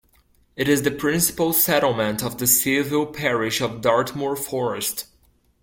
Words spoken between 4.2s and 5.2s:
Forest.